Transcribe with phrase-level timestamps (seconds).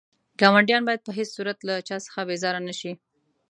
[0.39, 2.91] ګاونډيان بايد په هيڅ صورت له چا څخه بيزاره نه شئ.